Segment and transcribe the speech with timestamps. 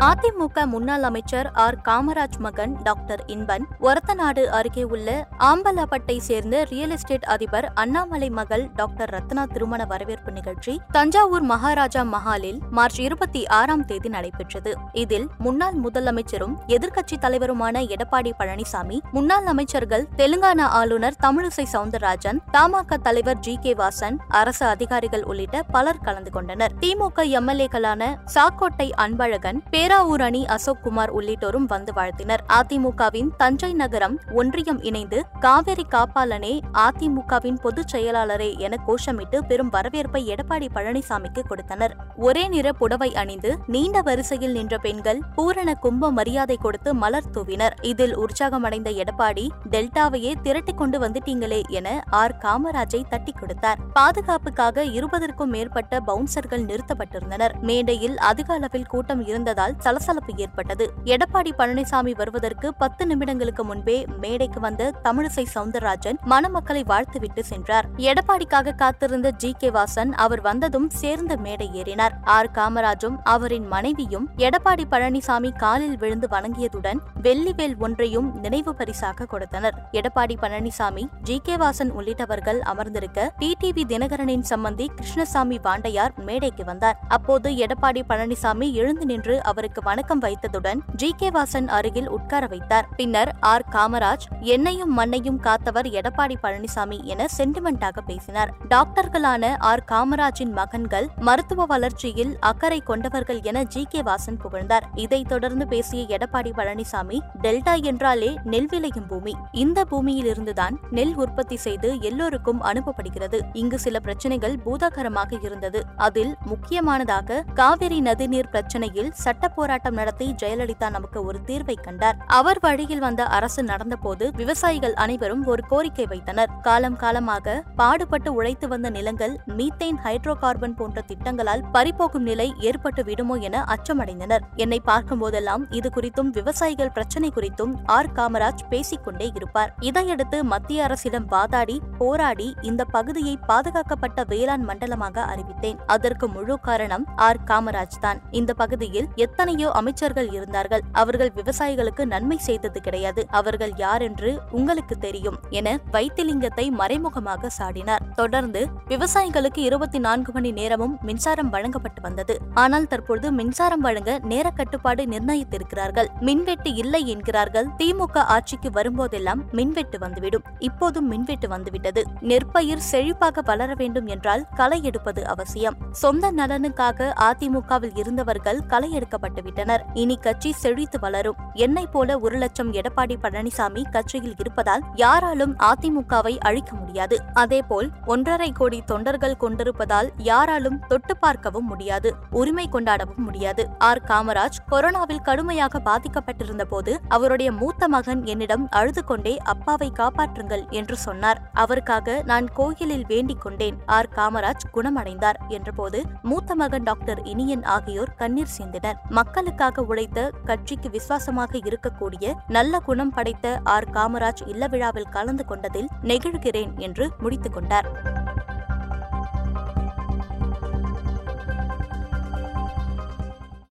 [0.00, 1.76] அதிமுக முன்னாள் அமைச்சர் ஆர்.
[1.88, 9.10] காமராஜ் மகன் டாக்டர் இன்பன் ஒரத்தநாடு அருகே உள்ள ஆம்பலாப்பட்டை சேர்ந்த ரியல் எஸ்டேட் அதிபர் அண்ணாமலை மகள் டாக்டர்
[9.10, 14.74] ரத்னா திருமண வரவேற்பு நிகழ்ச்சி தஞ்சாவூர் மகாராஜா மஹாலில் மார்ச் இருபத்தி ஆறாம் தேதி நடைபெற்றது.
[14.92, 23.38] இதில் முன்னாள் முதலமைச்சரும் எதிர்க்கட்சி தலைவருமான எடப்பாடி பழனிசாமி முன்னாள் அமைச்சர்கள் தெலுங்கானா ஆளுநர் தமிழிசை சவுந்தரராஜன் தமாக தலைவர்
[23.38, 23.58] ஜி.
[23.60, 23.74] கே.
[23.74, 26.72] வாசன் அரசு அதிகாரிகள் உள்ளிட்ட பலர் கலந்து கொண்டனர்.
[26.80, 32.44] திமுக எம்எல்ஏக்களான சாக்கோட்டை அன்பழகன் பேர் பேராவூர் அணி அசோக் குமார் உள்ளிட்டோரும் வந்து வாழ்த்தினர்.
[32.48, 40.68] அதிமுகவின் தஞ்சை நகரம் ஒன்றியம் இணைந்து காவேரி காப்பாளனே அதிமுகவின் பொதுச் செயலாளரே என கோஷமிட்டு பெரும் வரவேற்பை எடப்பாடி
[40.74, 41.96] பழனிசாமிக்கு கொடுத்தனர்.
[42.16, 47.72] ஒரே நிற புடவை அணிந்து நீண்ட வரிசையில் நின்ற பெண்கள் பூரண கும்ப மரியாதை கொடுத்து மலர் தூவினர்.
[47.82, 52.36] இதில் உற்சாகமடைந்த எடப்பாடி டெல்டாவையே திரட்டிக் கொண்டு வந்துட்டீங்களே என ஆர்.
[52.38, 53.78] காமராஜை தட்டி கொடுத்தார்.
[53.92, 57.60] பாதுகாப்புக்காக இருபதற்கும் மேற்பட்ட பவுன்சர்கள் நிறுத்தப்பட்டிருந்தனர்.
[57.60, 60.86] மேடையில் அதிக அளவில் கூட்டம் இருந்ததால் சலசலப்பு ஏற்பட்டது.
[61.04, 67.88] எடப்பாடி பழனிசாமி வருவதற்கு பத்து நிமிடங்களுக்கு முன்பே மேடைக்கு வந்த தமிழிசை சவுந்தரராஜன் மணமக்களை வாழ்த்துவிட்டு சென்றார்.
[67.96, 72.14] எடப்பாடிக்காக காத்திருந்த ஜி கே வாசன் அவர் வந்ததும் சேர்ந்து மேடை ஏறினார்.
[72.24, 79.78] ஆர் காமராஜும் அவரின் மனைவியும் எடப்பாடி பழனிசாமி காலில் விழுந்து வணங்கியதுடன் வெள்ளிவேல் ஒன்றையும் நினைவு பரிசாக கொடுத்தனர்.
[79.92, 86.98] எடப்பாடி பழனிசாமி ஜி கே வாசன் உள்ளிட்டவர்கள் அமர்ந்திருக்க டிடிவி தினகரனின் சம்பந்தி கிருஷ்ணசாமி பாண்டையார் மேடைக்கு வந்தார்.
[87.08, 92.88] அப்போது எடப்பாடி பழனிசாமி எழுந்து நின்று அவருக்கு அவருக்கு வணக்கம் வைத்ததுடன் ஜி கே வாசன் அருகில் உட்கார வைத்தார்.
[92.96, 93.64] பின்னர் ஆர்.
[93.70, 98.54] காமராஜ் என்னையும் மண்ணையும் காத்தவர் எடப்பாடி பழனிசாமி என சென்டிமெண்டாக பேசினார்.
[98.70, 99.84] டாக்டர்களான ஆர்.
[99.90, 103.86] காமராஜின் மகன்கள் மருத்துவ வளர்ச்சியில் அக்கறை கொண்டவர்கள் என ஜி.
[103.88, 104.02] கே.
[104.02, 104.88] வாசன் புகழ்ந்தார்.
[104.94, 109.36] இதைத் தொடர்ந்து பேசிய எடப்பாடி பழனிசாமி டெல்டா என்றாலே நெல் விளையும் பூமி.
[109.52, 113.40] இந்த பூமியிலிருந்துதான் நெல் உற்பத்தி செய்து எல்லோருக்கும் அனுப்பப்படுகிறது.
[113.52, 115.84] இங்கு சில பிரச்சனைகள் பூதாகரமாக இருந்தது.
[115.96, 122.18] அதில் முக்கியமானதாக காவிரி நதிநீர் பிரச்சனையில் சட்ட போராட்டம் நடத்தி ஜெயலலிதா நமக்கு ஒரு தீர்வை கண்டார்.
[122.38, 126.52] அவர் வழியில் வந்த அரசு நடந்தபோது விவசாயிகள் அனைவரும் ஒரு கோரிக்கை வைத்தனர்.
[126.66, 133.36] காலம் காலமாக பாடுபட்டு உழைத்து வந்த நிலங்கள் மீத்தேன் ஹைட்ரோ கார்பன் போன்ற திட்டங்களால் பறிபோகும் நிலை ஏற்பட்டு விடுமோ
[133.48, 134.44] என அச்சமடைந்தனர்.
[134.64, 138.10] என்னை பார்க்கும் போதெல்லாம் இது குறித்தும் விவசாயிகள் பிரச்சனை குறித்தும் ஆர்.
[138.18, 139.72] காமராஜ் பேசிக்கொண்டே இருப்பார்.
[139.88, 145.78] இதையடுத்து மத்திய அரசிடம் வாதாடி போராடி இந்த பகுதியை பாதுகாக்கப்பட்ட வேளாண் மண்டலமாக அறிவித்தேன்.
[145.96, 147.42] அதற்கு முழு காரணம் ஆர்.
[147.50, 148.20] காமராஜ் தான்.
[148.40, 149.08] இந்த பகுதியில்
[149.40, 150.82] எத்தனையோ அமைச்சர்கள் இருந்தார்கள்.
[150.92, 153.26] அவர்கள் விவசாயிகளுக்கு நன்மை செய்தது கிடையாது.
[153.30, 158.02] அவர்கள் யார் என்று உங்களுக்கு தெரியும் என வைத்திலிங்கத்தை மறைமுகமாக சாடினார்.
[158.14, 162.38] தொடர்ந்து விவசாயிகளுக்கு இருபத்தி நான்கு மணி நேரமும் மின்சாரம் வழங்கப்பட்டு வந்தது.
[162.54, 166.10] ஆனால் தற்பொழுது மின்சாரம் வழங்க நேர கட்டுப்பாடு நிர்ணயித்திருக்கிறார்கள்.
[166.20, 167.70] மின்வெட்டு இல்லை என்கிறார்கள்.
[167.78, 170.44] திமுக ஆட்சிக்கு வரும்போதெல்லாம் மின்வெட்டு வந்துவிடும்.
[170.58, 172.04] இப்போதும் மின்வெட்டு வந்துவிட்டது.
[172.20, 175.78] நெற்பயிர் செழிப்பாக வளர வேண்டும் என்றால் களை எடுப்பது அவசியம்.
[175.90, 181.36] சொந்த நலனுக்காக அதிமுகவில் இருந்தவர்கள் களை எடுக்கப்பட்டு விட்டனர் இனி கட்சி செழித்து வளரும்.
[181.54, 187.22] என்னை போல ஒரு லட்சம் எடப்பாடி பழனிசாமி கட்சியில் இருப்பதால் யாராலும் அதிமுகவை அழிக்க முடியாது.
[187.32, 192.14] அதேபோல் ஒன்றரை கோடி தொண்டர்கள் கொண்டிருப்பதால் யாராலும் தொட்டு பார்க்கவும் முடியாது.
[192.30, 193.68] உரிமை கொண்டாடவும் முடியாது.
[193.78, 194.02] ஆர்.
[194.02, 201.50] காமராஜ் கொரோனாவில் கடுமையாக பாதிக்கப்பட்டிருந்த போது அவருடைய மூத்த மகன் என்னிடம் அழுது கொண்டே அப்பாவை காப்பாற்றுங்கள் என்று சொன்னார்.
[201.52, 203.76] அவருக்காக நான் கோயிலில் வேண்டிக் கொண்டேன்.
[203.86, 204.08] ஆர்.
[204.16, 208.94] காமராஜ் குணமடைந்தார் என்றபோது மூத்த மகன் டாக்டர் இனியன் ஆகியோர் கண்ணீர் சிந்தினர்.
[209.20, 213.88] மக்களுக்காக உழைத்த கட்சிக்கு விசுவாசமாக இருக்கக்கூடிய நல்ல குணம் படைத்த ஆர்.
[213.90, 217.88] காமராஜ் இல்ல விழாவில் கலந்து கொண்டதில் நெகிழ்கிறேன் என்று முடித்துக் கொண்டார்.